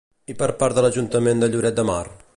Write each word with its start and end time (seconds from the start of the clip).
I 0.33 0.35
per 0.39 0.47
part 0.63 0.79
de 0.79 0.85
l'Ajuntament 0.85 1.45
de 1.45 1.51
Lloret 1.53 1.81
de 1.83 1.89
Mar? 1.93 2.05